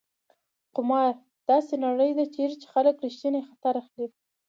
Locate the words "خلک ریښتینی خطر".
2.73-3.73